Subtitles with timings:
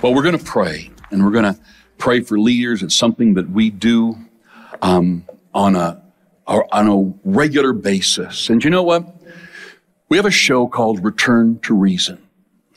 [0.00, 1.60] Well, we're going to pray, and we're going to
[1.98, 2.84] pray for leaders.
[2.84, 4.16] It's something that we do
[4.80, 6.00] um, on a
[6.46, 8.48] on a regular basis.
[8.48, 9.12] And you know what?
[10.08, 12.22] We have a show called Return to Reason,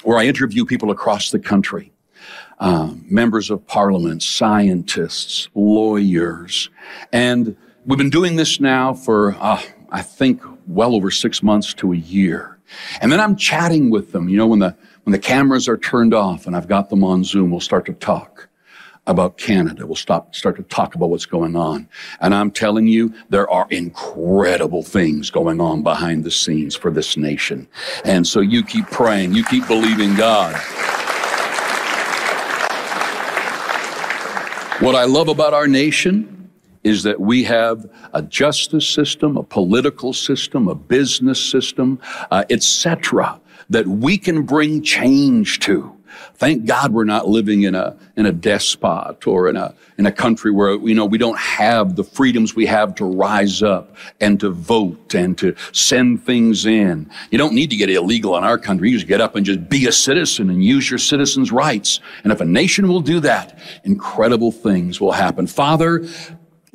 [0.02, 1.94] where I interview people across the country.
[2.60, 6.72] Uh, members of parliament, scientists, lawyers.
[7.14, 9.62] And we've been doing this now for, uh,
[9.92, 12.60] I think, well over six months to a year.
[13.00, 14.28] And then I'm chatting with them.
[14.28, 17.24] You know, when the, when the cameras are turned off and I've got them on
[17.24, 18.50] Zoom, we'll start to talk
[19.08, 19.88] about Canada.
[19.88, 21.90] We'll stop, start to talk about what's going on.
[22.20, 27.18] And I'm telling you, there are incredible things going on behind the scenes for this
[27.18, 27.68] nation.
[28.06, 30.54] And so you keep praying, you keep believing God.
[34.82, 36.50] What I love about our nation
[36.84, 42.00] is that we have a justice system, a political system, a business system,
[42.32, 43.40] uh, etc.,
[43.72, 45.98] that we can bring change to.
[46.36, 50.12] Thank God we're not living in a, in a despot or in a, in a
[50.12, 54.40] country where, you know, we don't have the freedoms we have to rise up and
[54.40, 57.10] to vote and to send things in.
[57.30, 58.90] You don't need to get illegal in our country.
[58.90, 62.00] You just get up and just be a citizen and use your citizens' rights.
[62.24, 65.48] And if a nation will do that, incredible things will happen.
[65.48, 66.06] Father,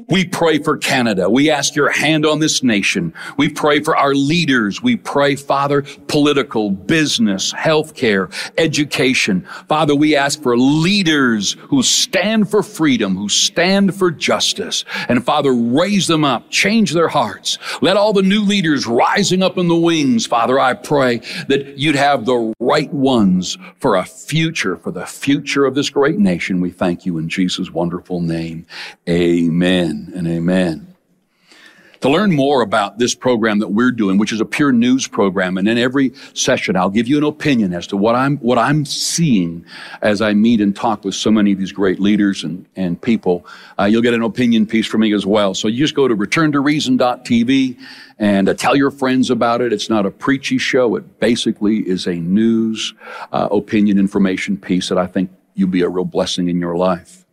[0.08, 1.28] we pray for Canada.
[1.28, 3.12] We ask your hand on this nation.
[3.36, 4.80] We pray for our leaders.
[4.80, 9.46] We pray, Father, political, business, healthcare, education.
[9.68, 14.84] Father, we ask for leaders who stand for freedom, who stand for justice.
[15.08, 17.58] And Father, raise them up, change their hearts.
[17.82, 21.18] Let all the new leaders rising up in the wings, Father, I pray
[21.48, 26.18] that you'd have the right ones for a future, for the future of this great
[26.18, 26.60] nation.
[26.60, 28.66] We thank you in Jesus' wonderful name.
[29.08, 30.96] Amen and amen.
[32.00, 35.56] To learn more about this program that we're doing, which is a pure news program,
[35.56, 38.84] and in every session I'll give you an opinion as to what I'm what I'm
[38.84, 39.64] seeing
[40.02, 43.46] as I meet and talk with so many of these great leaders and, and people.
[43.78, 45.54] Uh, you'll get an opinion piece from me as well.
[45.54, 47.78] So you just go to returntoreason.tv
[48.18, 49.72] and uh, tell your friends about it.
[49.72, 50.96] It's not a preachy show.
[50.96, 52.94] It basically is a news,
[53.32, 57.25] uh, opinion, information piece that I think you'll be a real blessing in your life.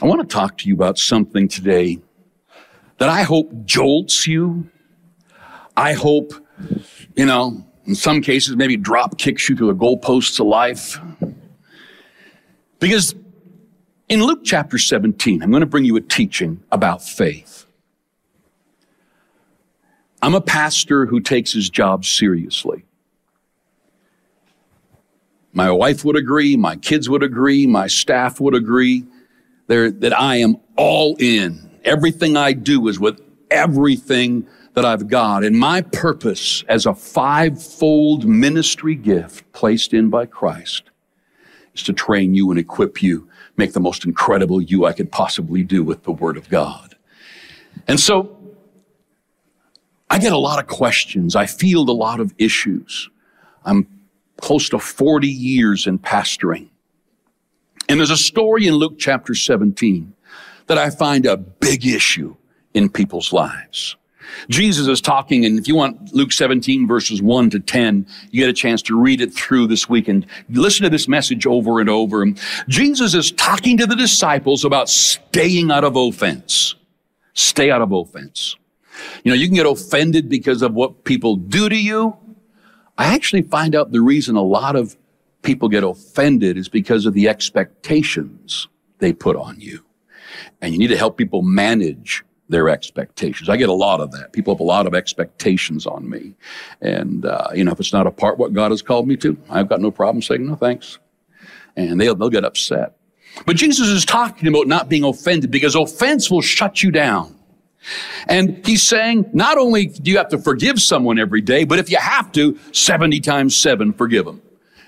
[0.00, 1.98] I want to talk to you about something today
[2.98, 4.70] that I hope jolts you.
[5.76, 6.32] I hope,
[7.16, 11.00] you know, in some cases, maybe drop kicks you through the goalposts of life.
[12.78, 13.16] Because
[14.08, 17.66] in Luke chapter 17, I'm going to bring you a teaching about faith.
[20.22, 22.84] I'm a pastor who takes his job seriously.
[25.52, 29.04] My wife would agree, my kids would agree, my staff would agree
[29.68, 31.70] there, that I am all in.
[31.84, 33.20] Everything I do is with
[33.50, 35.44] everything that I've got.
[35.44, 40.90] And my purpose as a fivefold ministry gift placed in by Christ
[41.74, 45.62] is to train you and equip you, make the most incredible you I could possibly
[45.62, 46.96] do with the Word of God.
[47.86, 48.36] And so
[50.10, 51.36] I get a lot of questions.
[51.36, 53.08] I field a lot of issues.
[53.64, 53.86] I'm
[54.40, 56.68] close to 40 years in pastoring.
[57.88, 60.12] And there's a story in Luke chapter 17
[60.66, 62.36] that I find a big issue
[62.74, 63.96] in people's lives.
[64.50, 68.50] Jesus is talking, and if you want Luke 17 verses 1 to 10, you get
[68.50, 71.88] a chance to read it through this week and listen to this message over and
[71.88, 72.26] over.
[72.68, 76.74] Jesus is talking to the disciples about staying out of offense.
[77.32, 78.56] Stay out of offense.
[79.24, 82.16] You know, you can get offended because of what people do to you.
[82.98, 84.96] I actually find out the reason a lot of
[85.42, 88.68] people get offended is because of the expectations
[88.98, 89.84] they put on you.
[90.60, 93.48] And you need to help people manage their expectations.
[93.48, 94.32] I get a lot of that.
[94.32, 96.34] People have a lot of expectations on me.
[96.80, 99.36] And, uh, you know, if it's not a part what God has called me to,
[99.50, 100.98] I've got no problem saying no thanks.
[101.76, 102.96] And they'll, they'll get upset.
[103.46, 107.36] But Jesus is talking about not being offended because offense will shut you down.
[108.26, 111.90] And he's saying, not only do you have to forgive someone every day, but if
[111.90, 114.42] you have to, 70 times 7, forgive them.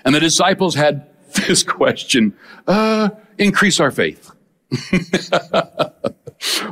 [0.05, 1.07] And the disciples had
[1.47, 2.35] this question,
[2.67, 4.31] uh, increase our faith.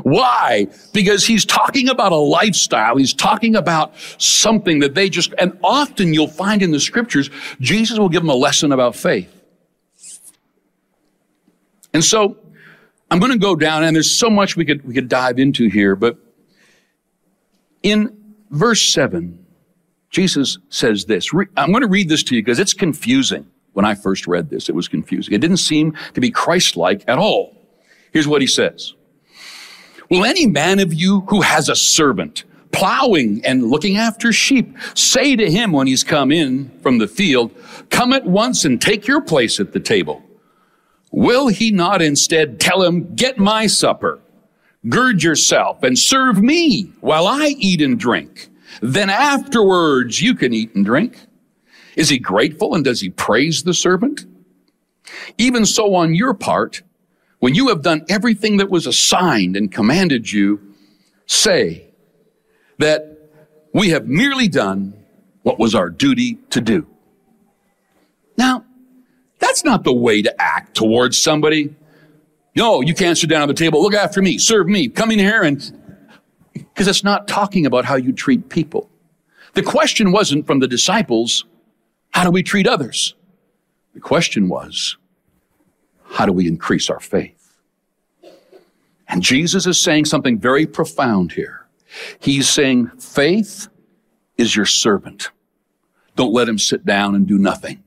[0.04, 0.68] Why?
[0.94, 2.98] Because he's talking about a lifestyle.
[2.98, 8.00] He's talking about something that they just, and often you'll find in the scriptures, Jesus
[8.00, 9.34] will give them a lesson about faith.
[11.94, 12.38] And so
[13.12, 15.70] I'm going to go down and there's so much we could, we could dive into
[15.70, 16.18] here, but
[17.84, 19.46] in verse seven,
[20.10, 21.30] Jesus says this.
[21.56, 23.46] I'm going to read this to you because it's confusing.
[23.74, 25.34] When I first read this, it was confusing.
[25.34, 27.56] It didn't seem to be Christ-like at all.
[28.12, 28.94] Here's what he says.
[30.10, 35.36] Will any man of you who has a servant plowing and looking after sheep, say
[35.36, 37.52] to him when he's come in from the field,
[37.90, 40.24] come at once and take your place at the table.
[41.12, 44.20] Will he not instead tell him, get my supper,
[44.88, 48.50] gird yourself and serve me while I eat and drink?
[48.82, 51.18] Then afterwards you can eat and drink.
[51.96, 54.26] Is he grateful and does he praise the servant?
[55.38, 56.82] Even so on your part,
[57.40, 60.62] when you have done everything that was assigned and commanded you,
[61.26, 61.86] say
[62.78, 63.18] that
[63.74, 64.94] we have merely done
[65.44, 66.88] what was our duty to do.
[68.38, 68.66] Now,
[69.40, 71.76] that's not the way to act towards somebody.
[72.56, 73.82] No, you can't sit down at the table.
[73.82, 74.38] Look after me.
[74.38, 74.90] Serve me.
[74.90, 75.79] Come in here and,
[76.54, 78.90] because it's not talking about how you treat people.
[79.54, 81.46] The question wasn't from the disciples,
[82.12, 83.16] how do we treat others?
[83.94, 84.98] The question was,
[86.04, 87.56] how do we increase our faith?
[89.08, 91.66] And Jesus is saying something very profound here.
[92.20, 93.68] He's saying, faith
[94.38, 95.32] is your servant.
[96.16, 97.84] Don't let him sit down and do nothing.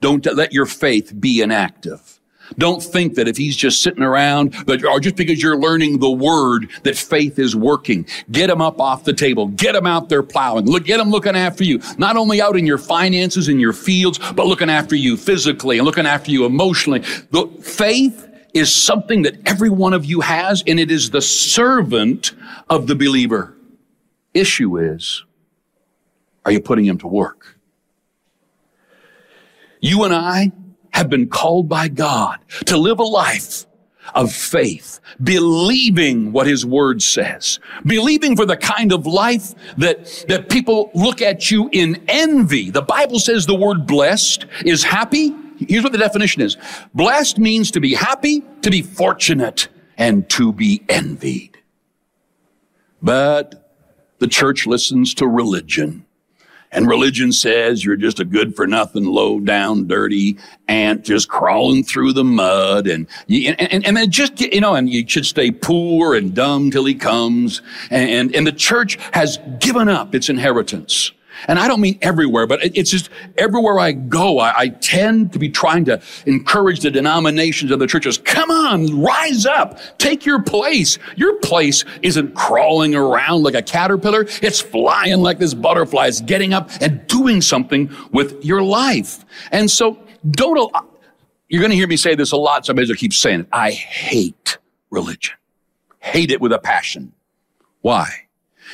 [0.00, 2.19] Don't let your faith be inactive.
[2.58, 6.68] Don't think that if he's just sitting around, or just because you're learning the word,
[6.82, 8.06] that faith is working.
[8.30, 9.48] Get him up off the table.
[9.48, 10.66] Get him out there plowing.
[10.66, 11.80] Look, get him looking after you.
[11.98, 15.86] Not only out in your finances, in your fields, but looking after you physically and
[15.86, 17.00] looking after you emotionally.
[17.30, 22.32] The faith is something that every one of you has, and it is the servant
[22.68, 23.54] of the believer.
[24.34, 25.24] Issue is,
[26.44, 27.58] are you putting him to work?
[29.80, 30.52] You and I
[30.92, 33.66] have been called by God to live a life
[34.14, 40.48] of faith, believing what his word says, believing for the kind of life that, that
[40.48, 42.70] people look at you in envy.
[42.70, 45.34] The Bible says the word blessed is happy.
[45.58, 46.56] Here's what the definition is.
[46.94, 51.58] Blessed means to be happy, to be fortunate, and to be envied.
[53.02, 53.72] But
[54.18, 56.06] the church listens to religion.
[56.72, 60.38] And religion says you're just a good for nothing, low down, dirty
[60.68, 62.86] ant just crawling through the mud.
[62.86, 66.70] And, you, and, and, and just, you know, and you should stay poor and dumb
[66.70, 67.60] till he comes.
[67.90, 71.12] And, and the church has given up its inheritance.
[71.48, 75.38] And I don't mean everywhere, but it's just everywhere I go, I, I, tend to
[75.38, 78.18] be trying to encourage the denominations of the churches.
[78.18, 80.98] Come on, rise up, take your place.
[81.16, 84.26] Your place isn't crawling around like a caterpillar.
[84.42, 86.06] It's flying like this butterfly.
[86.06, 89.24] It's getting up and doing something with your life.
[89.52, 89.98] And so
[90.30, 90.74] don't,
[91.48, 92.66] you're going to hear me say this a lot.
[92.66, 93.48] So I may as well keep saying it.
[93.52, 94.58] I hate
[94.90, 95.34] religion.
[95.98, 97.12] Hate it with a passion.
[97.82, 98.28] Why?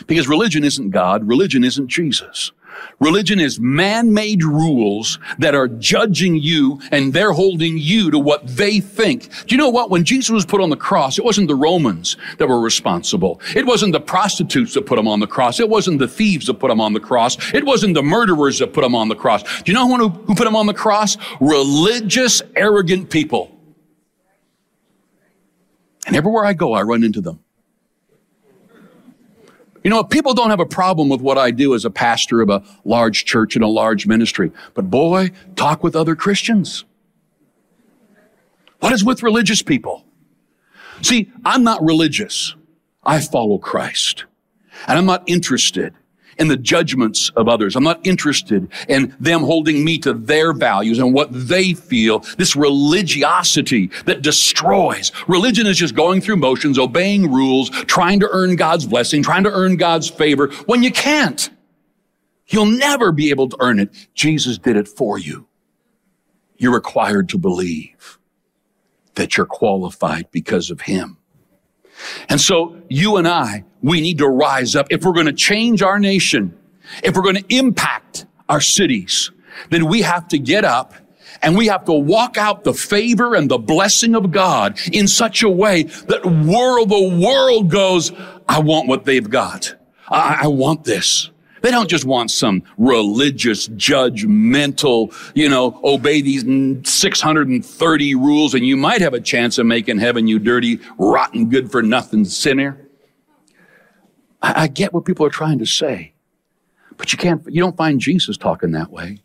[0.07, 1.27] Because religion isn't God.
[1.27, 2.53] Religion isn't Jesus.
[3.01, 8.81] Religion is man-made rules that are judging you and they're holding you to what they
[8.81, 9.31] think.
[9.47, 9.91] Do you know what?
[9.91, 13.41] When Jesus was put on the cross, it wasn't the Romans that were responsible.
[13.55, 15.61] It wasn't the prostitutes that put him on the cross.
[15.61, 17.37] It wasn't the thieves that put him on the cross.
[17.55, 19.43] It wasn't the murderers that put him on the cross.
[19.63, 21.17] Do you know who, who put him on the cross?
[21.41, 23.59] Religious, arrogant people.
[26.07, 27.41] And everywhere I go, I run into them.
[29.87, 32.51] You know, people don't have a problem with what I do as a pastor of
[32.51, 34.51] a large church and a large ministry.
[34.75, 36.85] But boy, talk with other Christians.
[38.81, 40.05] What is with religious people?
[41.03, 42.57] See, I'm not religious.
[43.05, 44.25] I follow Christ.
[44.89, 45.95] And I'm not interested
[46.39, 47.77] in the judgments of others.
[47.77, 52.21] I'm not interested in them holding me to their values and what they feel.
[52.39, 55.13] This religiosity that destroys.
[55.29, 59.53] Religion is just going through motions, obeying rules, trying to earn God's blessing, trying to
[59.53, 61.51] earn God's favor when you can't.
[62.49, 63.91] You'll never be able to earn it.
[64.15, 65.49] Jesus did it for you.
[66.59, 68.19] You're required to believe
[69.15, 71.19] that you're qualified because of Him.
[72.29, 74.87] And so you and I, we need to rise up.
[74.91, 76.57] If we're going to change our nation,
[77.03, 79.31] if we're going to impact our cities,
[79.71, 80.95] then we have to get up
[81.43, 85.43] and we have to walk out the favor and the blessing of God in such
[85.43, 88.13] a way that world, the world goes,
[88.49, 89.75] I want what they've got.
[90.09, 91.31] I, I want this.
[91.67, 96.45] They don't just want some religious, judgmental, you know, obey these
[96.89, 101.73] 630 rules and you might have a chance of making heaven, you dirty, rotten, good
[101.73, 102.89] for nothing sinner.
[104.41, 106.15] I, I get what people are trying to say,
[106.99, 109.19] but you can't, you don't find Jesus talking that way.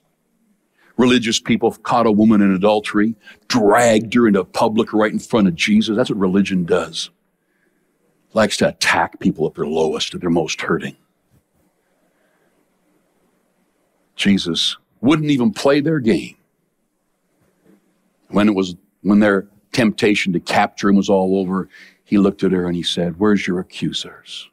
[0.97, 3.13] Religious people caught a woman in adultery,
[3.49, 5.95] dragged her into public right in front of Jesus.
[5.95, 7.11] That's what religion does.
[8.33, 10.97] Likes to attack people at their lowest, at their most hurting.
[14.21, 16.37] Jesus wouldn't even play their game.
[18.27, 21.69] When it was, when their temptation to capture him was all over,
[22.03, 24.47] he looked at her and he said, Where's your accusers?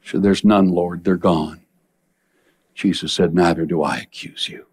[0.00, 1.60] She said, There's none, Lord, they're gone.
[2.74, 4.66] Jesus said, Neither do I accuse you.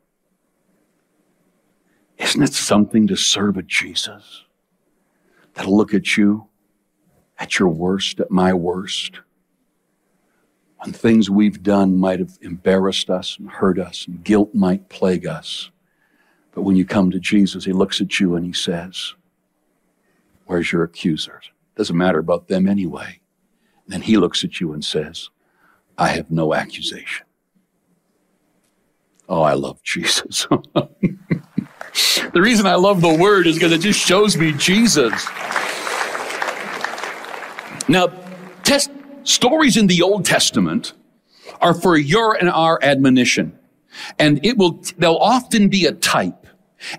[2.18, 4.46] Isn't it something to serve a Jesus
[5.54, 6.48] that'll look at you
[7.38, 9.20] at your worst, at my worst?
[10.84, 15.26] When things we've done might have embarrassed us and hurt us, and guilt might plague
[15.26, 15.72] us.
[16.54, 19.14] But when you come to Jesus, He looks at you and He says,
[20.46, 21.52] Where's your accusers?
[21.76, 23.20] Doesn't matter about them anyway.
[23.86, 25.30] And then He looks at you and says,
[25.98, 27.26] I have no accusation.
[29.30, 30.48] Oh, I love Jesus.
[30.74, 35.28] the reason I love the word is because it just shows me Jesus.
[37.90, 38.08] Now,
[38.64, 38.92] test
[39.28, 40.94] stories in the Old Testament
[41.62, 43.58] are for your and our admonition.
[44.20, 46.48] And it will, they'll often be a type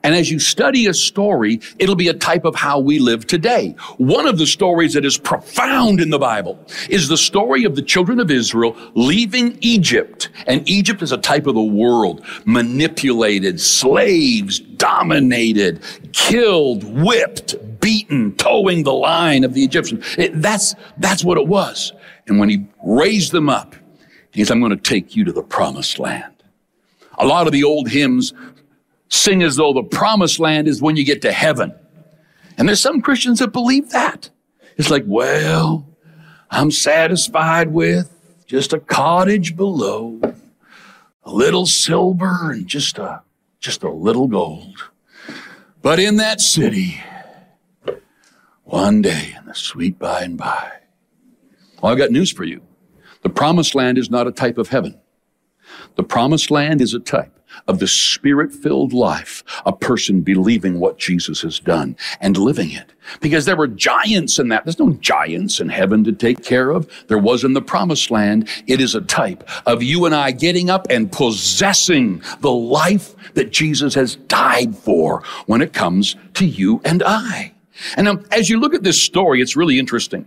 [0.02, 3.76] and as you study a story, it'll be a type of how we live today.
[3.96, 6.58] One of the stories that is profound in the Bible
[6.88, 10.30] is the story of the children of Israel leaving Egypt.
[10.46, 15.82] And Egypt is a type of the world, manipulated, slaves, dominated,
[16.12, 20.04] killed, whipped, beaten, towing the line of the Egyptians.
[20.18, 21.92] It, that's, that's what it was.
[22.28, 23.74] And when he raised them up,
[24.32, 26.44] he says, I'm going to take you to the promised land.
[27.18, 28.32] A lot of the old hymns
[29.08, 31.74] sing as though the promised land is when you get to heaven.
[32.56, 34.30] And there's some Christians that believe that.
[34.76, 35.86] It's like, well,
[36.50, 38.14] I'm satisfied with
[38.46, 40.20] just a cottage below,
[41.24, 43.22] a little silver and just a,
[43.60, 44.90] just a little gold.
[45.82, 47.00] But in that city,
[48.64, 50.72] one day in the sweet by and by.
[51.82, 52.62] Well, I've got news for you.
[53.22, 54.98] The promised land is not a type of heaven.
[55.96, 60.98] The promised land is a type of the spirit filled life, a person believing what
[60.98, 62.92] Jesus has done and living it.
[63.20, 64.64] Because there were giants in that.
[64.64, 66.88] There's no giants in heaven to take care of.
[67.08, 68.48] There was in the promised land.
[68.66, 73.50] It is a type of you and I getting up and possessing the life that
[73.50, 77.54] Jesus has died for when it comes to you and I.
[77.96, 80.26] And now, as you look at this story, it's really interesting.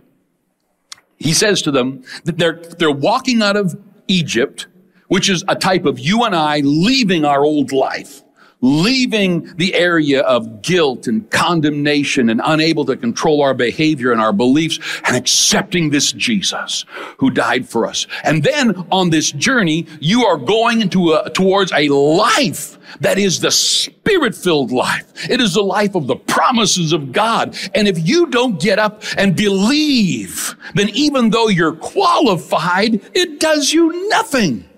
[1.22, 4.66] He says to them that they're, they're walking out of Egypt
[5.12, 8.22] which is a type of you and I leaving our old life,
[8.62, 14.32] leaving the area of guilt and condemnation and unable to control our behavior and our
[14.32, 16.84] beliefs and accepting this Jesus
[17.18, 18.06] who died for us.
[18.24, 23.40] And then on this journey, you are going into a, towards a life that is
[23.40, 25.28] the spirit filled life.
[25.28, 27.56] It is the life of the promises of God.
[27.74, 33.72] And if you don't get up and believe, then even though you're qualified, it does
[33.72, 34.68] you nothing.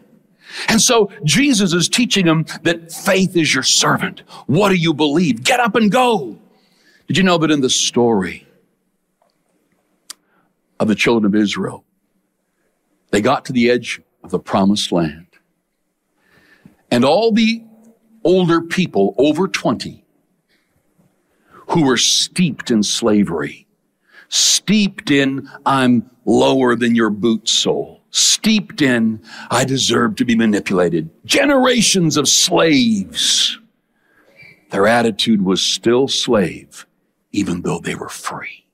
[0.69, 4.21] And so Jesus is teaching them that faith is your servant.
[4.47, 5.43] What do you believe?
[5.43, 6.39] Get up and go.
[7.07, 8.47] Did you know that in the story
[10.81, 11.85] of the children of Israel,
[13.11, 15.27] they got to the edge of the promised land.
[16.91, 17.63] And all the
[18.25, 20.05] older people over 20
[21.69, 23.67] who were steeped in slavery,
[24.29, 31.11] steeped in, I'm lower than your boot sole steeped in, I deserve to be manipulated.
[31.25, 33.59] Generations of slaves.
[34.71, 36.87] Their attitude was still slave,
[37.33, 38.67] even though they were free.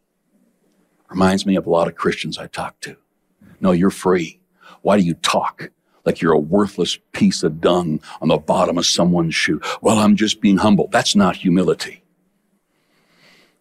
[1.09, 2.97] Reminds me of a lot of Christians I talk to.
[3.61, 4.40] No, you're free.
[4.82, 5.70] Why do you talk
[6.04, 9.61] like you're a worthless piece of dung on the bottom of someone's shoe?
[9.80, 10.88] Well, I'm just being humble.
[10.92, 12.02] That's not humility.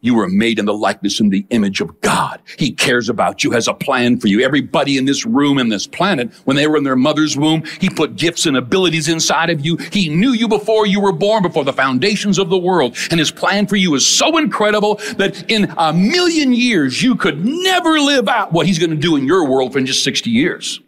[0.01, 2.41] You were made in the likeness and the image of God.
[2.57, 4.41] He cares about you, has a plan for you.
[4.41, 7.89] Everybody in this room, in this planet, when they were in their mother's womb, He
[7.89, 9.75] put gifts and abilities inside of you.
[9.91, 12.95] He knew you before you were born, before the foundations of the world.
[13.11, 17.45] And His plan for you is so incredible that in a million years, you could
[17.45, 20.79] never live out what He's going to do in your world for just 60 years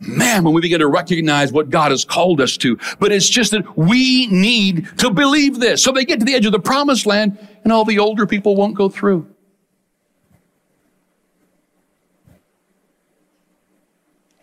[0.00, 2.78] man, when we begin to recognize what God has called us to.
[2.98, 5.82] But it's just that we need to believe this.
[5.82, 8.56] So they get to the edge of the promised land and all the older people
[8.56, 9.26] won't go through.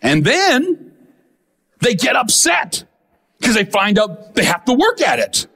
[0.02, 0.92] And then
[1.80, 2.84] they get upset
[3.40, 5.48] because they find out they have to work at it.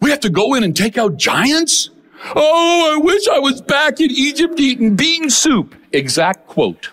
[0.00, 1.90] We have to go in and take out giants.
[2.36, 5.74] Oh, I wish I was back in Egypt eating bean soup.
[5.92, 6.90] Exact quote.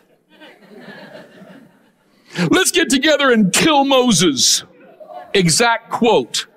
[2.49, 4.63] Let's get together and kill Moses.
[5.33, 6.47] Exact quote.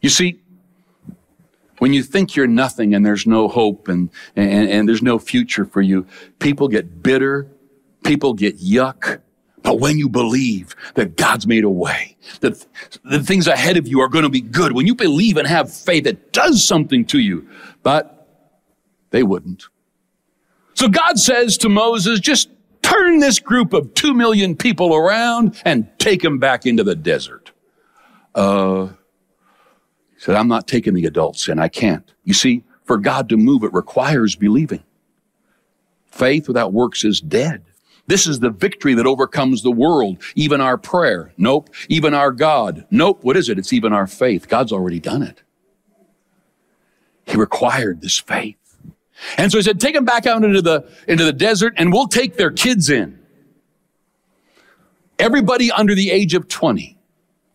[0.00, 0.40] You see,
[1.78, 5.64] when you think you're nothing and there's no hope and, and, and there's no future
[5.64, 6.06] for you,
[6.38, 7.48] people get bitter,
[8.04, 9.20] people get yuck,
[9.62, 12.64] But when you believe that God's made a way, that
[13.04, 15.72] the things ahead of you are going to be good, when you believe and have
[15.72, 17.46] faith, it does something to you.
[17.82, 18.17] But
[19.10, 19.68] they wouldn't.
[20.74, 22.50] So God says to Moses, just
[22.82, 27.52] turn this group of two million people around and take them back into the desert.
[28.34, 32.10] Uh, he said, I'm not taking the adults and I can't.
[32.24, 34.82] You see, for God to move, it requires believing.
[36.06, 37.64] Faith without works is dead.
[38.06, 41.32] This is the victory that overcomes the world, even our prayer.
[41.36, 41.68] Nope.
[41.88, 42.86] Even our God.
[42.90, 43.22] Nope.
[43.22, 43.58] What is it?
[43.58, 44.48] It's even our faith.
[44.48, 45.42] God's already done it.
[47.26, 48.57] He required this faith.
[49.36, 52.06] And so he said, take them back out into the, into the desert and we'll
[52.06, 53.18] take their kids in.
[55.18, 56.98] Everybody under the age of 20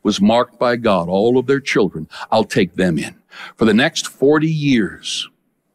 [0.03, 2.10] was marked by God, all of their children.
[2.32, 3.15] I'll take them in.
[3.55, 5.29] For the next 40 years,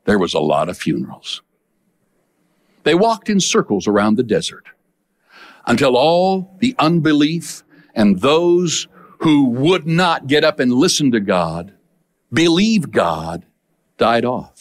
[0.04, 1.42] there was a lot of funerals.
[2.84, 4.66] They walked in circles around the desert
[5.66, 7.62] until all the unbelief
[7.94, 8.88] and those
[9.20, 11.74] who would not get up and listen to God,
[12.32, 13.44] believe God,
[13.96, 14.57] died off.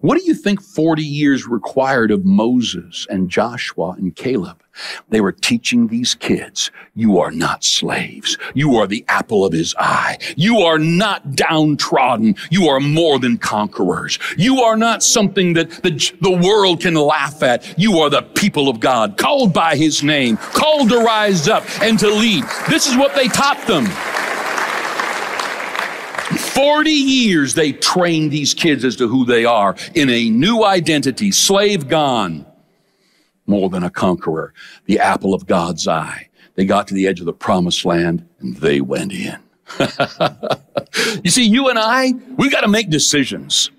[0.00, 4.62] What do you think 40 years required of Moses and Joshua and Caleb?
[5.08, 8.36] They were teaching these kids, you are not slaves.
[8.54, 10.18] You are the apple of his eye.
[10.36, 12.36] You are not downtrodden.
[12.50, 14.18] You are more than conquerors.
[14.36, 17.78] You are not something that the, the world can laugh at.
[17.78, 21.98] You are the people of God, called by his name, called to rise up and
[22.00, 22.44] to lead.
[22.68, 23.86] This is what they taught them.
[26.24, 31.30] 40 years they trained these kids as to who they are in a new identity,
[31.30, 32.46] slave gone,
[33.46, 34.54] more than a conqueror,
[34.86, 36.28] the apple of God's eye.
[36.54, 39.38] They got to the edge of the promised land and they went in.
[41.24, 43.70] you see, you and I, we got to make decisions.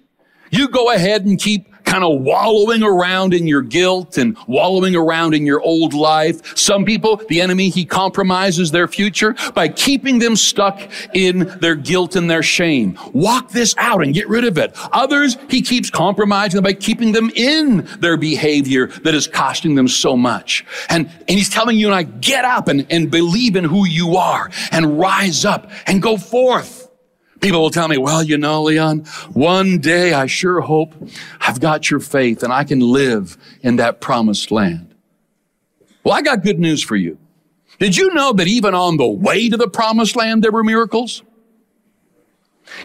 [0.52, 5.34] You go ahead and keep kind of wallowing around in your guilt and wallowing around
[5.34, 6.58] in your old life.
[6.58, 10.82] Some people, the enemy, he compromises their future by keeping them stuck
[11.14, 12.98] in their guilt and their shame.
[13.14, 14.76] Walk this out and get rid of it.
[14.92, 19.88] Others, he keeps compromising them by keeping them in their behavior that is costing them
[19.88, 20.66] so much.
[20.90, 24.18] And, and he's telling you and I, get up and, and believe in who you
[24.18, 26.85] are and rise up and go forth.
[27.42, 29.00] People will tell me, well, you know, Leon,
[29.34, 30.96] one day I sure hope
[31.40, 34.96] I've got your faith and I can live in that promised land.
[36.04, 37.18] Well, I got good news for you.
[37.80, 41.24] Did you know that even on the way to the promised land, there were miracles?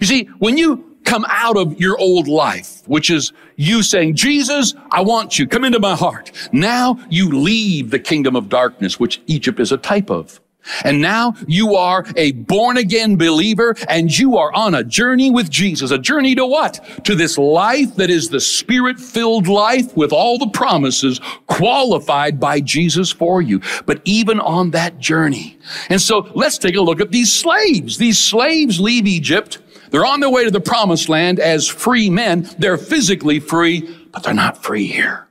[0.01, 4.75] You see, when you come out of your old life, which is you saying, Jesus,
[4.91, 6.33] I want you, come into my heart.
[6.53, 10.41] Now you leave the kingdom of darkness, which Egypt is a type of.
[10.85, 15.51] And now you are a born again believer and you are on a journey with
[15.51, 15.91] Jesus.
[15.91, 17.05] A journey to what?
[17.05, 22.61] To this life that is the spirit filled life with all the promises qualified by
[22.61, 23.61] Jesus for you.
[23.87, 25.59] But even on that journey.
[25.89, 27.99] And so let's take a look at these slaves.
[27.99, 29.59] These slaves leave Egypt.
[29.91, 32.49] They're on their way to the promised land as free men.
[32.59, 35.30] They're physically free, but they're not free here.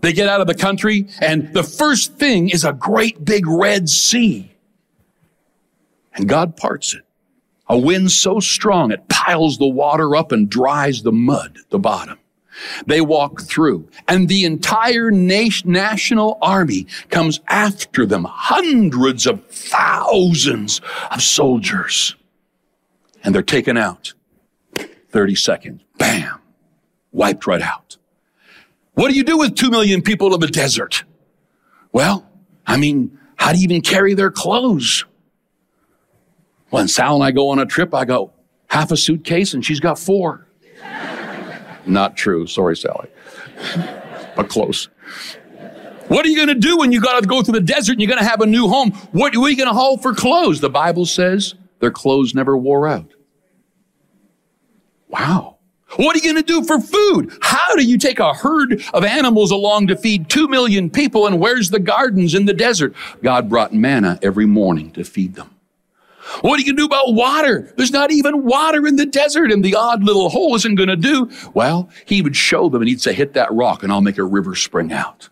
[0.00, 3.88] They get out of the country and the first thing is a great big Red
[3.88, 4.52] Sea.
[6.14, 7.02] And God parts it.
[7.68, 11.78] A wind so strong it piles the water up and dries the mud at the
[11.78, 12.18] bottom.
[12.86, 18.24] They walk through and the entire nation, national army comes after them.
[18.24, 20.80] Hundreds of thousands
[21.10, 22.14] of soldiers.
[23.22, 24.14] And they're taken out.
[25.10, 25.82] 30 seconds.
[25.98, 26.40] Bam.
[27.12, 27.95] Wiped right out.
[28.96, 31.04] What do you do with two million people in the desert?
[31.92, 32.26] Well,
[32.66, 35.04] I mean, how do you even carry their clothes?
[36.70, 38.32] When Sal and I go on a trip, I go,
[38.68, 40.46] half a suitcase and she's got four.
[41.86, 42.46] Not true.
[42.46, 43.08] Sorry, Sally.
[44.34, 44.88] but close.
[46.08, 48.00] What are you going to do when you got to go through the desert and
[48.00, 48.92] you're going to have a new home?
[49.12, 50.60] What are you going to haul for clothes?
[50.60, 53.12] The Bible says their clothes never wore out.
[55.08, 55.55] Wow.
[55.96, 57.36] What are you going to do for food?
[57.40, 61.40] How do you take a herd of animals along to feed two million people and
[61.40, 62.94] where's the gardens in the desert?
[63.22, 65.50] God brought manna every morning to feed them.
[66.40, 67.72] What are you going to do about water?
[67.76, 70.96] There's not even water in the desert and the odd little hole isn't going to
[70.96, 71.30] do.
[71.54, 74.24] Well, he would show them and he'd say, hit that rock and I'll make a
[74.24, 75.28] river spring out.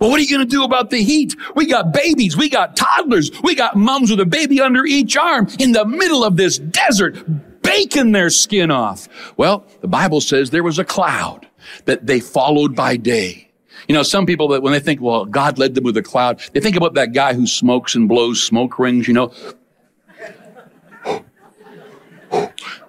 [0.00, 1.36] Well, what are you going to do about the heat?
[1.54, 2.36] We got babies.
[2.36, 3.30] We got toddlers.
[3.42, 7.16] We got moms with a baby under each arm in the middle of this desert
[7.64, 9.08] baking their skin off.
[9.36, 11.48] Well, the Bible says there was a cloud
[11.86, 13.50] that they followed by day.
[13.88, 16.40] You know, some people that when they think, well, God led them with a cloud,
[16.52, 19.32] they think about that guy who smokes and blows smoke rings, you know.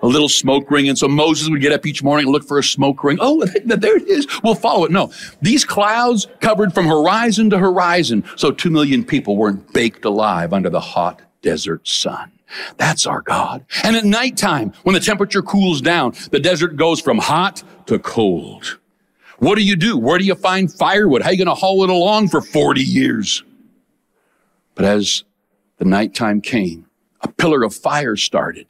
[0.02, 0.88] a little smoke ring.
[0.88, 3.18] And so Moses would get up each morning and look for a smoke ring.
[3.20, 4.28] Oh, there it is.
[4.44, 4.92] We'll follow it.
[4.92, 5.12] No,
[5.42, 8.24] these clouds covered from horizon to horizon.
[8.36, 12.32] So two million people weren't baked alive under the hot desert sun.
[12.78, 13.66] That's our God.
[13.84, 18.80] And at nighttime, when the temperature cools down, the desert goes from hot to cold.
[19.40, 19.98] What do you do?
[19.98, 21.22] Where do you find firewood?
[21.22, 23.44] How are you going to haul it along for 40 years?
[24.76, 25.24] But as
[25.78, 26.86] the nighttime came,
[27.22, 28.68] a pillar of fire started.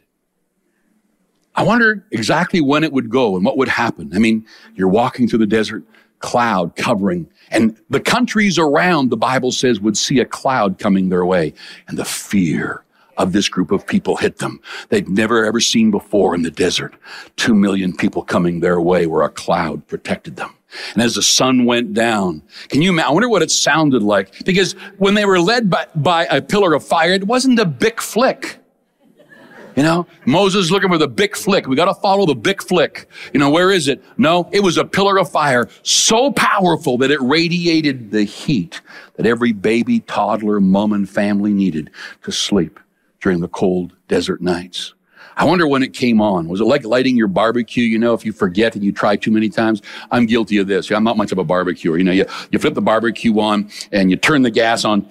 [1.55, 4.11] I wonder exactly when it would go and what would happen.
[4.13, 5.83] I mean, you're walking through the desert,
[6.19, 11.25] cloud covering, and the countries around, the Bible says, would see a cloud coming their
[11.25, 11.53] way,
[11.87, 12.84] and the fear
[13.17, 14.59] of this group of people hit them.
[14.89, 16.93] They'd never ever seen before in the desert.
[17.35, 20.55] Two million people coming their way where a cloud protected them.
[20.93, 23.09] And as the sun went down, can you imagine?
[23.09, 24.43] I wonder what it sounded like.
[24.45, 28.01] Because when they were led by, by a pillar of fire, it wasn't a big
[28.01, 28.59] flick.
[29.75, 31.67] You know, Moses looking for the big flick.
[31.67, 33.09] We got to follow the big flick.
[33.33, 34.01] You know, where is it?
[34.17, 38.79] No, it was a pillar of fire so powerful that it radiated the heat
[39.17, 41.91] that every baby, toddler, mom, and family needed
[42.23, 42.79] to sleep
[43.25, 44.93] during the cold desert nights.
[45.35, 46.47] I wonder when it came on.
[46.47, 47.83] Was it like lighting your barbecue?
[47.83, 50.91] You know, if you forget and you try too many times, I'm guilty of this.
[50.91, 51.97] I'm not much of a barbecuer.
[51.97, 55.07] You know, you, you flip the barbecue on and you turn the gas on,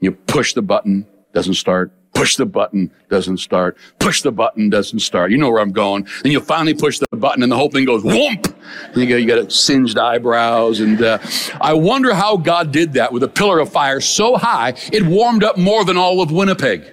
[0.00, 1.92] you push the button, doesn't start.
[2.14, 3.76] Push the button, doesn't start.
[3.98, 5.30] Push the button, doesn't start.
[5.30, 6.06] You know where I'm going.
[6.22, 8.54] Then you finally push the button and the whole thing goes whoomp.
[8.88, 10.80] And you got, you got singed eyebrows.
[10.80, 11.18] And uh,
[11.60, 15.42] I wonder how God did that with a pillar of fire so high, it warmed
[15.44, 16.92] up more than all of Winnipeg.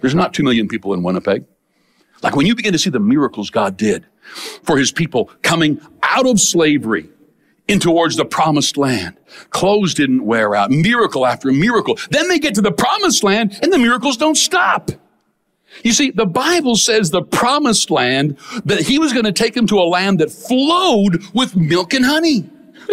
[0.00, 1.44] There's not two million people in Winnipeg.
[2.22, 4.06] Like when you begin to see the miracles God did
[4.62, 7.08] for his people coming out of slavery
[7.68, 9.16] in towards the promised land.
[9.50, 11.98] Clothes didn't wear out, miracle after miracle.
[12.10, 14.90] Then they get to the promised land and the miracles don't stop.
[15.84, 19.68] You see, the Bible says the promised land, that he was going to take them
[19.68, 22.50] to a land that flowed with milk and honey.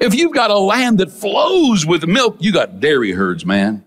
[0.00, 3.84] if you've got a land that flows with milk, you got dairy herds, man.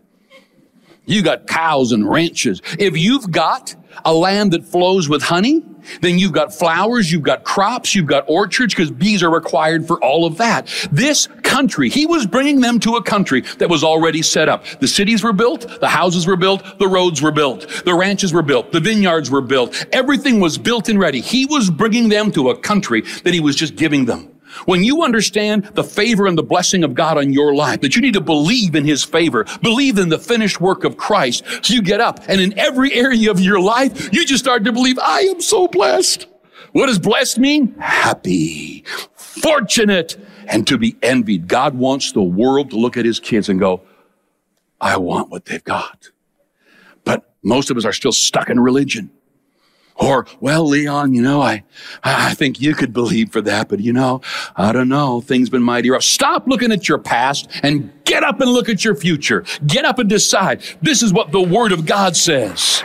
[1.09, 2.61] You got cows and ranches.
[2.77, 5.63] If you've got a land that flows with honey,
[6.01, 9.99] then you've got flowers, you've got crops, you've got orchards, because bees are required for
[10.03, 10.67] all of that.
[10.91, 14.65] This country, he was bringing them to a country that was already set up.
[14.81, 18.43] The cities were built, the houses were built, the roads were built, the ranches were
[18.43, 19.87] built, the vineyards were built.
[19.91, 21.21] Everything was built and ready.
[21.21, 24.29] He was bringing them to a country that he was just giving them.
[24.65, 28.01] When you understand the favor and the blessing of God on your life, that you
[28.01, 31.81] need to believe in His favor, believe in the finished work of Christ, so you
[31.81, 35.21] get up and in every area of your life, you just start to believe, I
[35.21, 36.27] am so blessed.
[36.71, 37.75] What does blessed mean?
[37.79, 38.83] Happy,
[39.15, 40.17] fortunate,
[40.47, 41.47] and to be envied.
[41.47, 43.81] God wants the world to look at His kids and go,
[44.81, 46.09] I want what they've got.
[47.03, 49.11] But most of us are still stuck in religion.
[49.99, 51.63] Or, well, Leon, you know, I,
[52.03, 54.21] I think you could believe for that, but you know,
[54.55, 55.19] I don't know.
[55.19, 56.03] Things been mighty rough.
[56.03, 59.43] Stop looking at your past and get up and look at your future.
[59.67, 60.63] Get up and decide.
[60.81, 62.81] This is what the Word of God says.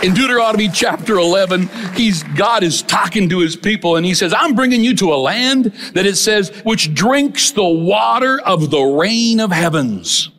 [0.00, 4.54] In Deuteronomy chapter 11, he's, God is talking to his people and he says, I'm
[4.54, 9.40] bringing you to a land that it says, which drinks the water of the rain
[9.40, 10.30] of heavens.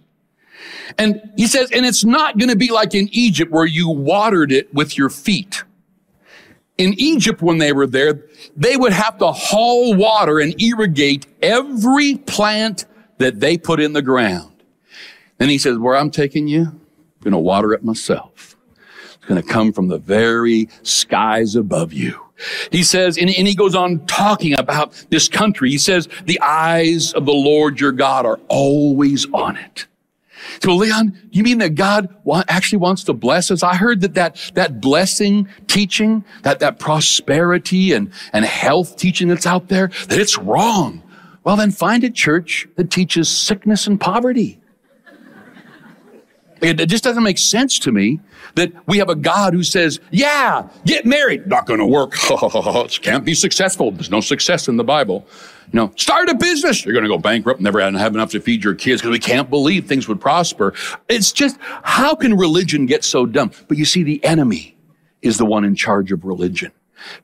[0.97, 4.51] And he says, and it's not going to be like in Egypt where you watered
[4.51, 5.63] it with your feet.
[6.77, 8.25] In Egypt, when they were there,
[8.55, 12.85] they would have to haul water and irrigate every plant
[13.17, 14.63] that they put in the ground.
[15.39, 18.55] And he says, where I'm taking you, I'm going to water it myself.
[19.15, 22.25] It's going to come from the very skies above you.
[22.71, 25.69] He says, and, and, he goes on talking about this country.
[25.69, 29.87] He says, the eyes of the Lord your God are always on it.
[30.61, 32.13] So, Leon, you mean that God
[32.47, 33.63] actually wants to bless us?
[33.63, 39.45] I heard that that, that blessing teaching, that, that prosperity and, and health teaching that's
[39.45, 41.03] out there, that it's wrong.
[41.43, 44.58] Well, then find a church that teaches sickness and poverty.
[46.61, 48.19] It, it just doesn't make sense to me
[48.55, 51.47] that we have a God who says, yeah, get married.
[51.47, 52.13] Not going to work.
[53.01, 53.91] can't be successful.
[53.91, 55.25] There's no success in the Bible.
[55.71, 56.83] You know, start a business.
[56.83, 59.49] You're going to go bankrupt, never have enough to feed your kids because we can't
[59.49, 60.73] believe things would prosper.
[61.07, 63.51] It's just, how can religion get so dumb?
[63.67, 64.75] But you see, the enemy
[65.21, 66.71] is the one in charge of religion.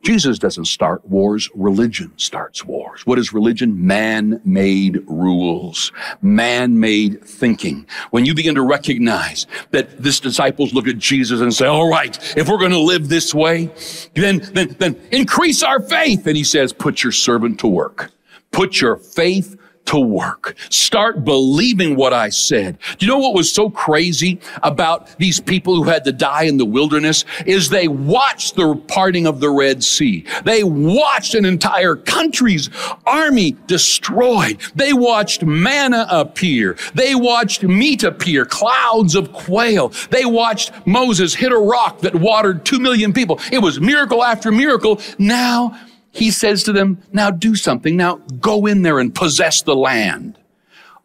[0.01, 3.05] Jesus doesn't start wars, religion starts wars.
[3.05, 3.85] What is religion?
[3.85, 7.87] Man-made rules, man-made thinking.
[8.11, 12.17] When you begin to recognize that this disciples look at Jesus and say, all right,
[12.37, 13.71] if we're going to live this way,
[14.13, 16.27] then, then, then increase our faith.
[16.27, 18.11] And he says, put your servant to work.
[18.51, 20.55] Put your faith to work.
[20.69, 22.77] Start believing what I said.
[22.97, 26.57] Do you know what was so crazy about these people who had to die in
[26.57, 30.25] the wilderness is they watched the parting of the Red Sea.
[30.43, 32.69] They watched an entire country's
[33.05, 34.59] army destroyed.
[34.75, 36.77] They watched manna appear.
[36.93, 39.93] They watched meat appear, clouds of quail.
[40.09, 43.39] They watched Moses hit a rock that watered two million people.
[43.51, 44.99] It was miracle after miracle.
[45.17, 45.77] Now
[46.15, 47.97] he says to them, now do something.
[47.97, 50.39] Now go in there and possess the land.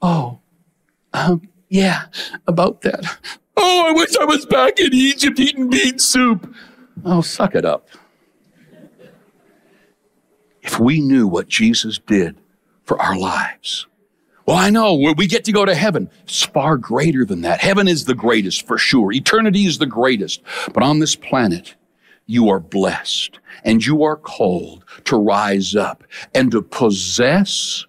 [0.00, 0.38] Oh,
[1.12, 2.04] um, yeah,
[2.46, 3.18] about that.
[3.56, 6.54] Oh, I wish I was back in Egypt eating bean soup.
[7.04, 7.88] Oh, suck it up.
[10.62, 12.36] If we knew what Jesus did
[12.84, 13.86] for our lives,
[14.46, 16.10] well, I know we get to go to heaven.
[16.22, 17.60] It's far greater than that.
[17.60, 19.12] Heaven is the greatest for sure.
[19.12, 20.42] Eternity is the greatest.
[20.72, 21.74] But on this planet,
[22.30, 27.84] you are blessed and you are called to rise up and to possess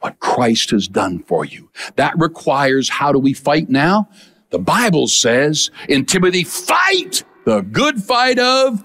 [0.00, 1.70] what Christ has done for you.
[1.96, 4.08] That requires how do we fight now?
[4.48, 8.82] The Bible says in Timothy, fight the good fight of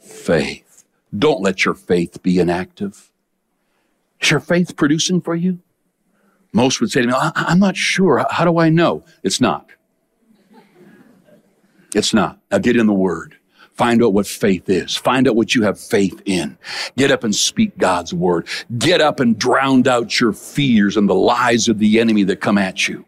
[0.00, 0.84] faith.
[1.16, 3.10] Don't let your faith be inactive.
[4.20, 5.60] Is your faith producing for you?
[6.52, 8.24] Most would say to me, I'm not sure.
[8.30, 9.04] How do I know?
[9.22, 9.68] It's not.
[11.94, 12.38] It's not.
[12.50, 13.37] Now get in the Word.
[13.78, 14.96] Find out what faith is.
[14.96, 16.58] Find out what you have faith in.
[16.96, 18.48] Get up and speak God's word.
[18.76, 22.58] Get up and drown out your fears and the lies of the enemy that come
[22.58, 23.04] at you.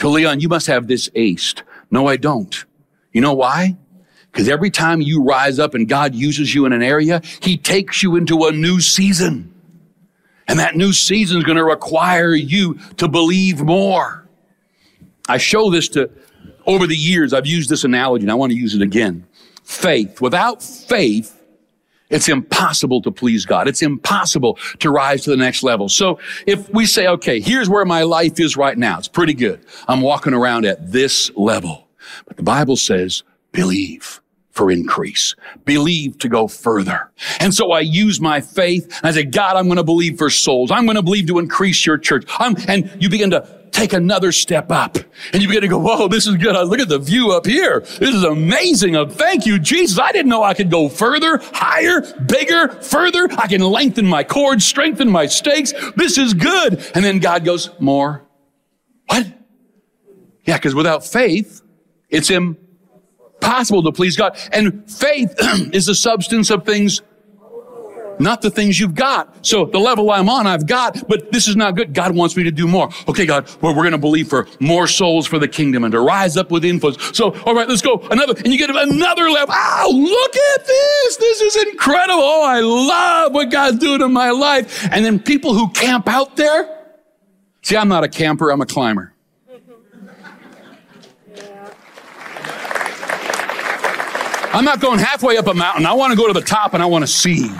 [0.00, 1.62] So Leon, you must have this aced.
[1.88, 2.64] No, I don't.
[3.12, 3.76] You know why?
[4.32, 8.02] Because every time you rise up and God uses you in an area, He takes
[8.02, 9.54] you into a new season.
[10.48, 14.26] And that new season is going to require you to believe more.
[15.28, 16.10] I show this to,
[16.66, 19.24] over the years, I've used this analogy and I want to use it again
[19.66, 20.20] faith.
[20.20, 21.42] Without faith,
[22.08, 23.66] it's impossible to please God.
[23.66, 25.88] It's impossible to rise to the next level.
[25.88, 28.98] So if we say, okay, here's where my life is right now.
[28.98, 29.60] It's pretty good.
[29.88, 31.88] I'm walking around at this level.
[32.26, 34.20] But the Bible says, believe
[34.52, 35.34] for increase.
[35.64, 37.10] Believe to go further.
[37.40, 40.30] And so I use my faith and I say, God, I'm going to believe for
[40.30, 40.70] souls.
[40.70, 42.24] I'm going to believe to increase your church.
[42.38, 44.96] I'm, and you begin to take another step up.
[45.32, 46.56] And you begin to go, whoa, this is good.
[46.68, 47.80] Look at the view up here.
[47.80, 48.96] This is amazing.
[48.96, 49.98] Oh, thank you, Jesus.
[49.98, 53.28] I didn't know I could go further, higher, bigger, further.
[53.36, 55.74] I can lengthen my cords, strengthen my stakes.
[55.94, 56.84] This is good.
[56.94, 58.26] And then God goes, more.
[59.06, 59.26] What?
[60.44, 61.60] Yeah, because without faith,
[62.08, 64.38] it's impossible to please God.
[64.52, 65.34] And faith
[65.72, 67.02] is the substance of things
[68.20, 69.46] not the things you've got.
[69.46, 71.94] So the level I'm on, I've got, but this is not good.
[71.94, 72.88] God wants me to do more.
[73.08, 76.00] Okay, God, well, we're going to believe for more souls for the kingdom and to
[76.00, 77.16] rise up with influence.
[77.16, 79.54] So, all right, let's go another, and you get another level.
[79.56, 81.16] Oh, look at this.
[81.16, 82.22] This is incredible.
[82.22, 84.86] Oh, I love what God's doing in my life.
[84.90, 86.72] And then people who camp out there.
[87.62, 88.50] See, I'm not a camper.
[88.50, 89.12] I'm a climber.
[94.52, 95.84] I'm not going halfway up a mountain.
[95.84, 97.50] I want to go to the top and I want to see.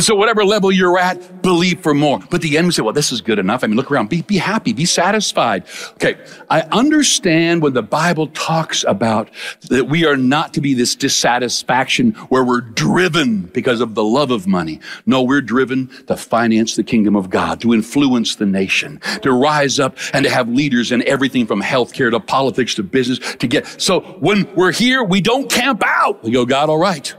[0.00, 2.20] And so whatever level you're at, believe for more.
[2.30, 3.62] But the enemy say, well, this is good enough.
[3.62, 5.66] I mean, look around, be, be happy, be satisfied.
[5.90, 6.16] Okay.
[6.48, 9.28] I understand when the Bible talks about
[9.68, 14.30] that we are not to be this dissatisfaction where we're driven because of the love
[14.30, 14.80] of money.
[15.04, 19.78] No, we're driven to finance the kingdom of God, to influence the nation, to rise
[19.78, 23.66] up and to have leaders in everything from healthcare to politics to business to get.
[23.78, 26.24] So when we're here, we don't camp out.
[26.24, 27.14] We go, God, all right,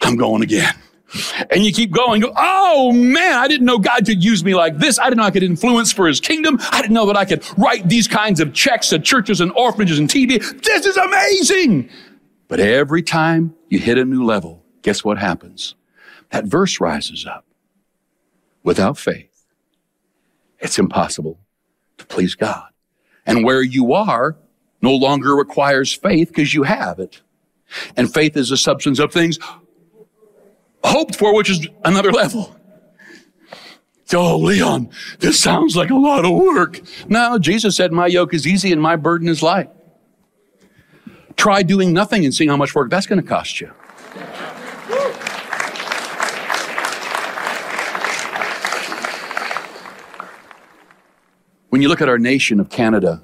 [0.00, 0.72] I'm going again.
[1.50, 2.20] And you keep going.
[2.20, 4.98] Go, oh man, I didn't know God could use me like this.
[4.98, 6.58] I didn't know I could influence for his kingdom.
[6.70, 9.98] I didn't know that I could write these kinds of checks to churches and orphanages
[9.98, 10.38] and TV.
[10.62, 11.90] This is amazing.
[12.48, 15.74] But every time you hit a new level, guess what happens?
[16.30, 17.44] That verse rises up.
[18.62, 19.44] Without faith,
[20.60, 21.40] it's impossible
[21.98, 22.68] to please God.
[23.26, 24.36] And where you are
[24.80, 27.22] no longer requires faith because you have it.
[27.96, 29.38] And faith is the substance of things
[30.84, 32.56] hoped for, which is another level.
[34.14, 34.90] Oh, Leon,
[35.20, 36.80] this sounds like a lot of work.
[37.08, 39.70] No, Jesus said, My yoke is easy and my burden is light.
[41.36, 43.72] Try doing nothing and seeing how much work that's going to cost you.
[51.70, 53.22] When you look at our nation of Canada,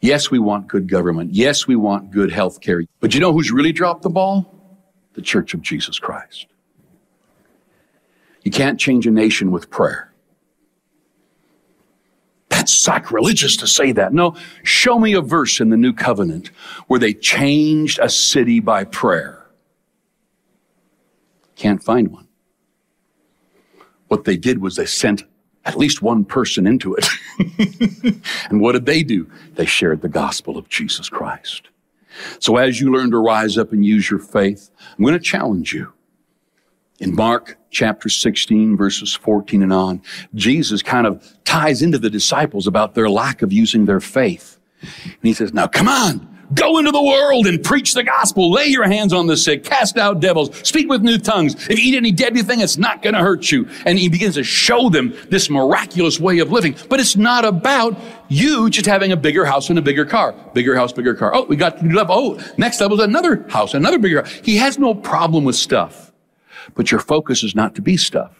[0.00, 1.32] yes, we want good government.
[1.32, 2.82] Yes, we want good health care.
[2.98, 4.53] But you know who's really dropped the ball?
[5.14, 6.46] The church of Jesus Christ.
[8.42, 10.12] You can't change a nation with prayer.
[12.50, 14.12] That's sacrilegious to say that.
[14.12, 16.48] No, show me a verse in the new covenant
[16.86, 19.44] where they changed a city by prayer.
[21.56, 22.28] Can't find one.
[24.08, 25.24] What they did was they sent
[25.64, 27.08] at least one person into it.
[28.50, 29.30] and what did they do?
[29.54, 31.68] They shared the gospel of Jesus Christ.
[32.38, 35.72] So as you learn to rise up and use your faith, I'm going to challenge
[35.72, 35.92] you.
[37.00, 40.02] In Mark chapter 16, verses 14 and on,
[40.34, 44.58] Jesus kind of ties into the disciples about their lack of using their faith.
[44.80, 48.50] And he says, now come on, Go into the world and preach the gospel.
[48.52, 49.64] Lay your hands on the sick.
[49.64, 50.56] Cast out devils.
[50.66, 51.54] Speak with new tongues.
[51.68, 53.68] If you eat any deadly thing, it's not going to hurt you.
[53.86, 56.76] And he begins to show them this miraculous way of living.
[56.88, 60.32] But it's not about you just having a bigger house and a bigger car.
[60.52, 61.34] Bigger house, bigger car.
[61.34, 62.14] Oh, we got to level.
[62.16, 64.24] Oh, next level is another house, another bigger.
[64.42, 66.12] He has no problem with stuff.
[66.74, 68.32] But your focus is not to be stuff.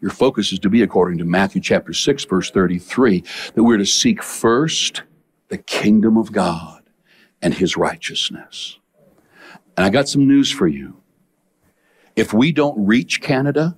[0.00, 3.86] Your focus is to be, according to Matthew chapter 6, verse 33, that we're to
[3.86, 5.02] seek first
[5.48, 6.75] the kingdom of God
[7.42, 8.78] and his righteousness.
[9.76, 10.96] And I got some news for you.
[12.14, 13.76] If we don't reach Canada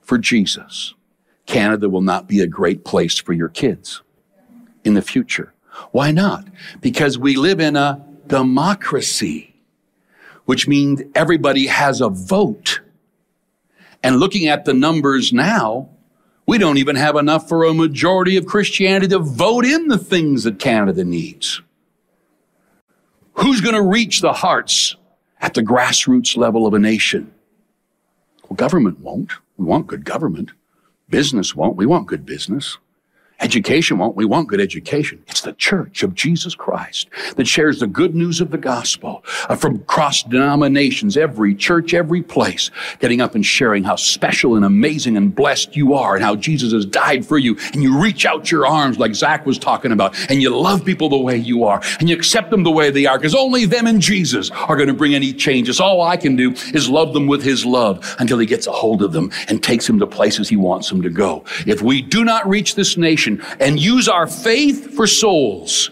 [0.00, 0.94] for Jesus,
[1.46, 4.02] Canada will not be a great place for your kids
[4.84, 5.52] in the future.
[5.90, 6.46] Why not?
[6.80, 9.54] Because we live in a democracy,
[10.44, 12.80] which means everybody has a vote.
[14.02, 15.88] And looking at the numbers now,
[16.46, 20.44] we don't even have enough for a majority of Christianity to vote in the things
[20.44, 21.62] that Canada needs.
[23.34, 24.96] Who's going to reach the hearts
[25.40, 27.32] at the grassroots level of a nation?
[28.48, 29.32] Well, government won't.
[29.56, 30.50] We want good government.
[31.08, 31.76] Business won't.
[31.76, 32.78] We want good business.
[33.40, 34.16] Education won't.
[34.16, 35.22] We want good education.
[35.28, 39.56] It's the church of Jesus Christ that shares the good news of the gospel uh,
[39.56, 45.16] from cross denominations, every church, every place, getting up and sharing how special and amazing
[45.16, 47.56] and blessed you are and how Jesus has died for you.
[47.72, 51.08] And you reach out your arms like Zach was talking about and you love people
[51.08, 53.86] the way you are and you accept them the way they are because only them
[53.86, 55.80] and Jesus are going to bring any changes.
[55.80, 59.02] All I can do is love them with his love until he gets a hold
[59.02, 61.44] of them and takes them to places he wants them to go.
[61.66, 63.29] If we do not reach this nation,
[63.60, 65.90] and use our faith for souls.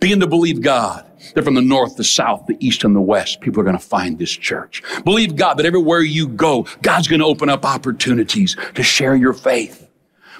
[0.00, 3.40] Begin to believe God that from the north, the south, the east, and the west,
[3.40, 4.82] people are going to find this church.
[5.04, 9.32] Believe God that everywhere you go, God's going to open up opportunities to share your
[9.32, 9.88] faith.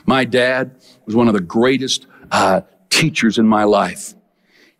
[0.07, 0.77] My dad
[1.07, 4.15] was one of the greatest uh, teachers in my life.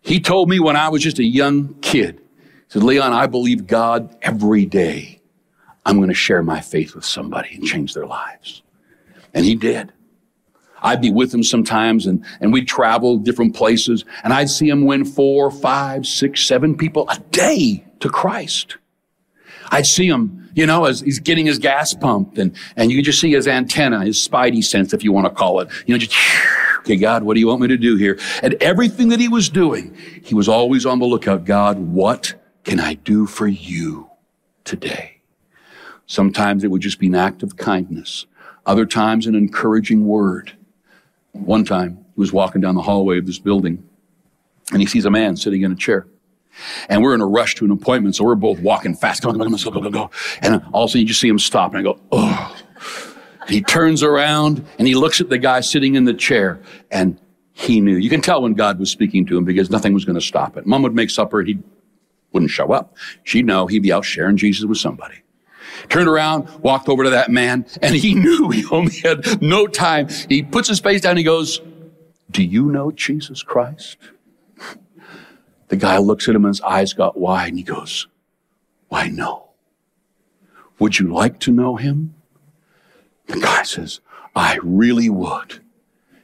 [0.01, 3.65] He told me when I was just a young kid, he said, Leon, I believe
[3.65, 5.21] God every day.
[5.85, 8.63] I'm going to share my faith with somebody and change their lives.
[9.33, 9.91] And he did.
[10.85, 14.85] I'd be with him sometimes and, and we'd travel different places and I'd see him
[14.85, 18.77] win four, five, six, seven people a day to Christ.
[19.71, 23.19] I'd see him, you know, as he's getting his gas pumped and, and you just
[23.19, 26.15] see his antenna, his spidey sense, if you want to call it, you know, just,
[26.81, 28.19] okay, God, what do you want me to do here?
[28.43, 31.45] And everything that he was doing, he was always on the lookout.
[31.45, 34.07] God, what can I do for you
[34.65, 35.21] today?
[36.05, 38.27] Sometimes it would just be an act of kindness.
[38.67, 40.55] Other times an encouraging word.
[41.35, 43.83] One time, he was walking down the hallway of this building
[44.71, 46.07] and he sees a man sitting in a chair.
[46.87, 49.21] And we're in a rush to an appointment, so we're both walking fast.
[49.21, 50.11] Come on, go, go, go, go.
[50.41, 52.55] And all of a sudden, you just see him stop, and I go, oh.
[53.47, 57.19] He turns around and he looks at the guy sitting in the chair, and
[57.53, 57.97] he knew.
[57.97, 60.57] You can tell when God was speaking to him because nothing was going to stop
[60.57, 60.65] it.
[60.65, 61.59] Mom would make supper, he
[62.31, 62.95] wouldn't show up.
[63.23, 65.15] She'd know he'd be out sharing Jesus with somebody
[65.89, 70.07] turned around, walked over to that man, and he knew he only had no time.
[70.29, 71.61] He puts his face down and he goes,
[72.31, 73.97] Do you know Jesus Christ?
[75.67, 78.07] The guy looks at him and his eyes got wide and he goes,
[78.89, 79.49] Why no?
[80.79, 82.15] Would you like to know him?
[83.27, 84.01] The guy says,
[84.35, 85.63] I really would.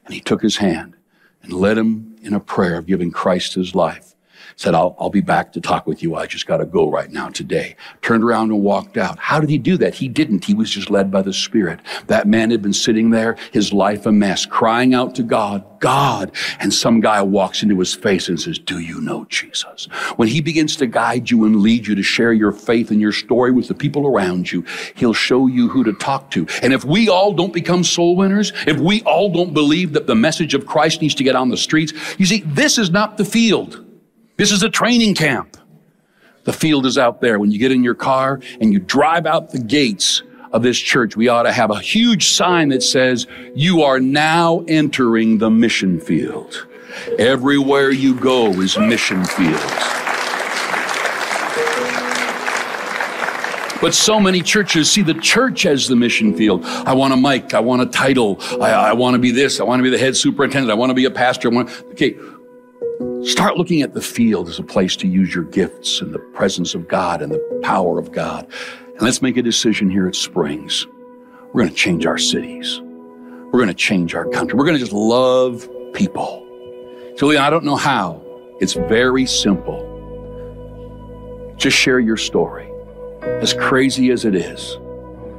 [0.06, 0.96] And he took his hand
[1.42, 4.16] and led him in a prayer of giving Christ his life
[4.56, 6.16] said, I'll, I'll be back to talk with you.
[6.16, 7.76] I just got to go right now today.
[8.02, 9.20] Turned around and walked out.
[9.20, 9.96] How did he do that?
[9.96, 10.46] He didn't.
[10.46, 11.80] He was just led by the Spirit.
[12.08, 16.32] That man had been sitting there, his life a mess, crying out to God, God.
[16.60, 19.86] And some guy walks into his face and says, Do you know Jesus?
[20.16, 23.12] When he begins to guide you and lead you to share your faith and your
[23.12, 24.64] story with the people around you,
[24.96, 26.48] he'll show you who to talk to.
[26.62, 30.16] And if we all don't become soul winners, if we all don't believe that the
[30.16, 33.26] message of Christ needs to get on the streets, you see, this is not the
[33.26, 33.86] field.
[34.42, 35.56] This is a training camp.
[36.46, 37.38] The field is out there.
[37.38, 41.16] When you get in your car and you drive out the gates of this church,
[41.16, 46.00] we ought to have a huge sign that says, you are now entering the mission
[46.00, 46.66] field.
[47.20, 49.62] Everywhere you go is mission fields.
[53.80, 56.66] But so many churches see the church as the mission field.
[56.66, 57.54] I want a mic.
[57.54, 58.40] I want a title.
[58.60, 59.60] I, I want to be this.
[59.60, 60.72] I want to be the head superintendent.
[60.72, 61.52] I want to be a pastor.
[61.52, 62.16] I want, okay,
[63.24, 66.74] Start looking at the field as a place to use your gifts and the presence
[66.74, 68.48] of God and the power of God.
[68.88, 70.88] And let's make a decision here at Springs.
[71.54, 72.80] we're going to change our cities.
[72.82, 74.58] We're going to change our country.
[74.58, 76.48] We're going to just love people.
[77.18, 78.22] Julian, I don't know how.
[78.60, 79.88] It's very simple.
[81.58, 82.72] Just share your story.
[83.22, 84.78] As crazy as it is,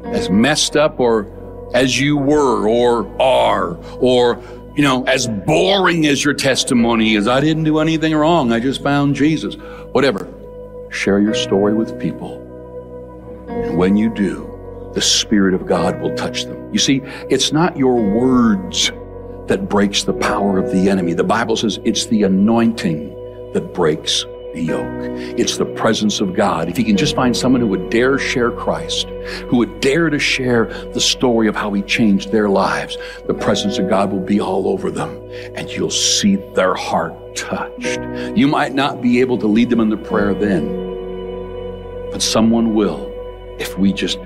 [0.05, 1.27] as messed up or
[1.75, 4.37] as you were or are, or,
[4.75, 8.53] you know, as boring as your testimony is, I didn't do anything wrong.
[8.53, 9.55] I just found Jesus.
[9.93, 10.33] Whatever.
[10.91, 12.39] Share your story with people.
[13.49, 14.49] And when you do,
[14.95, 16.73] the Spirit of God will touch them.
[16.73, 18.91] You see, it's not your words
[19.47, 21.14] that breaks the power of the enemy.
[21.14, 23.09] The Bible says it's the anointing
[23.53, 25.38] that breaks the yoke.
[25.38, 26.68] It's the presence of God.
[26.68, 29.09] If you can just find someone who would dare share Christ,
[29.48, 32.96] who would dare to share the story of how he changed their lives,
[33.26, 35.11] the presence of God will be all over them
[35.55, 38.00] and you'll see their heart touched.
[38.36, 40.66] You might not be able to lead them in the prayer then,
[42.11, 43.11] but someone will
[43.59, 44.18] if we just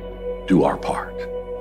[0.47, 1.15] do our part.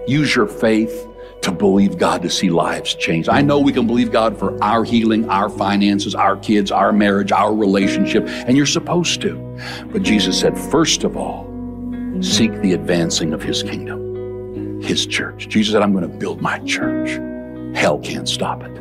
[0.07, 1.07] Use your faith
[1.45, 3.29] to believe God to see lives change.
[3.29, 7.31] I know we can believe God for our healing, our finances, our kids, our marriage,
[7.31, 9.35] our relationship, and you're supposed to.
[9.91, 11.45] But Jesus said, first of all,
[12.19, 15.47] seek the advancing of His kingdom, His church.
[15.47, 17.11] Jesus said, I'm going to build my church.
[17.77, 18.73] Hell can't stop it.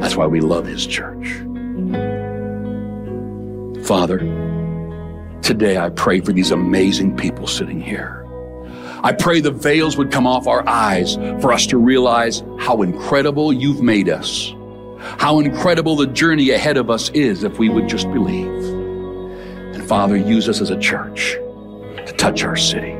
[0.00, 1.28] That's why we love His church.
[3.84, 4.18] Father,
[5.42, 8.24] today I pray for these amazing people sitting here.
[9.02, 13.52] I pray the veils would come off our eyes for us to realize how incredible
[13.52, 14.52] you've made us,
[15.18, 18.48] how incredible the journey ahead of us is if we would just believe.
[19.74, 21.34] And Father, use us as a church
[22.06, 22.96] to touch our city.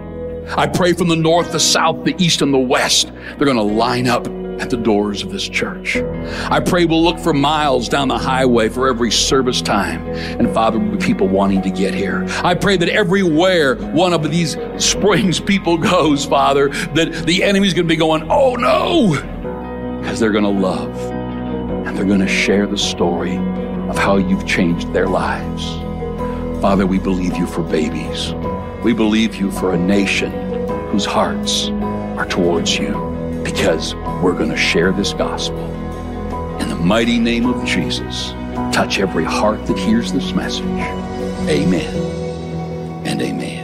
[0.57, 3.63] I pray from the north, the south, the east, and the west, they're going to
[3.63, 4.27] line up
[4.59, 5.97] at the doors of this church.
[5.97, 10.07] I pray we'll look for miles down the highway for every service time.
[10.09, 12.27] And Father, will be people wanting to get here.
[12.45, 17.87] I pray that everywhere one of these springs people goes, Father, that the enemy's going
[17.87, 20.95] to be going, oh no, because they're going to love
[21.87, 23.37] and they're going to share the story
[23.89, 25.65] of how you've changed their lives.
[26.61, 28.35] Father, we believe you for babies.
[28.83, 30.33] We believe you for a nation
[30.91, 31.69] whose hearts
[32.19, 35.65] are towards you because we're going to share this gospel.
[36.61, 38.33] In the mighty name of Jesus,
[38.73, 40.65] touch every heart that hears this message.
[41.49, 41.95] Amen
[43.07, 43.58] and amen.